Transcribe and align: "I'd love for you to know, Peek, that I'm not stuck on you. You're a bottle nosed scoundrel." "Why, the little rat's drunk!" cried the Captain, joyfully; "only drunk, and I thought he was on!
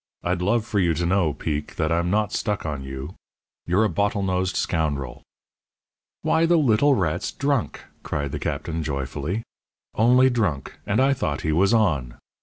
"I'd 0.23 0.41
love 0.41 0.65
for 0.65 0.79
you 0.79 0.95
to 0.95 1.05
know, 1.05 1.31
Peek, 1.31 1.75
that 1.75 1.91
I'm 1.91 2.09
not 2.09 2.33
stuck 2.33 2.65
on 2.65 2.83
you. 2.83 3.13
You're 3.67 3.83
a 3.83 3.87
bottle 3.89 4.23
nosed 4.23 4.55
scoundrel." 4.55 5.21
"Why, 6.23 6.47
the 6.47 6.57
little 6.57 6.95
rat's 6.95 7.31
drunk!" 7.31 7.81
cried 8.01 8.31
the 8.31 8.39
Captain, 8.39 8.81
joyfully; 8.81 9.43
"only 9.93 10.31
drunk, 10.31 10.79
and 10.87 10.99
I 10.99 11.13
thought 11.13 11.41
he 11.41 11.51
was 11.51 11.71
on! 11.71 12.17